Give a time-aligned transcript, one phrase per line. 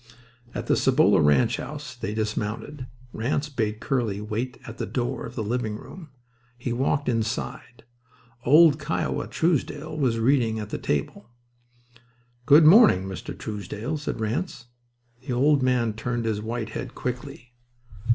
[0.55, 2.87] At the Cibolo ranch house they dismounted.
[3.13, 6.09] Ranse bade Curly wait at the door of the living room.
[6.57, 7.83] He walked inside.
[8.43, 11.29] Old "Kiowa" Truesdell was reading at a table.
[12.47, 13.37] "Good morning, Mr.
[13.37, 14.65] Truesdell," said Ranse.
[15.27, 17.53] The old man turned his white head quickly.